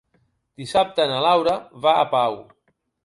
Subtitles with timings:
[0.61, 1.53] Dissabte na Laura
[1.85, 2.41] va a Pau.